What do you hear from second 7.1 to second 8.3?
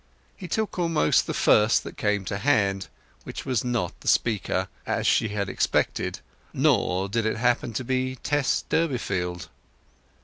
it happen to be